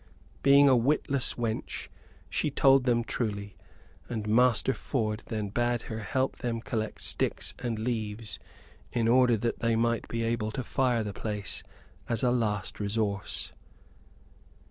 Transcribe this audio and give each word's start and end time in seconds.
Being 0.41 0.67
a 0.67 0.75
witless 0.75 1.35
wench, 1.35 1.87
she 2.27 2.49
told 2.49 2.85
them 2.85 3.03
truly, 3.03 3.55
and 4.09 4.27
Master 4.27 4.73
Ford 4.73 5.21
then 5.27 5.49
bade 5.49 5.83
her 5.83 5.99
help 5.99 6.37
them 6.37 6.59
collect 6.59 6.99
sticks 7.01 7.53
and 7.59 7.77
leaves 7.77 8.39
in 8.91 9.07
order 9.07 9.37
that 9.37 9.59
they 9.59 9.75
might 9.75 10.07
be 10.07 10.23
able 10.23 10.49
to 10.53 10.63
fire 10.63 11.03
the 11.03 11.13
place 11.13 11.61
as 12.09 12.23
a 12.23 12.31
last 12.31 12.79
resource. 12.79 13.53